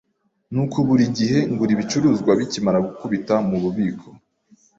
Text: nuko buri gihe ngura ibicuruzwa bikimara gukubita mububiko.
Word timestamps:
nuko 0.53 0.77
buri 0.87 1.05
gihe 1.17 1.37
ngura 1.51 1.71
ibicuruzwa 1.73 2.31
bikimara 2.39 2.77
gukubita 2.87 3.33
mububiko. 3.49 4.07